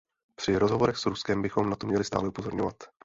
Při 0.35 0.57
rozhovorech 0.57 0.97
s 0.97 1.05
Ruskem 1.05 1.41
bychom 1.41 1.69
na 1.69 1.75
to 1.75 1.87
měli 1.87 2.03
stále 2.03 2.27
upozorňovat. 2.27 2.83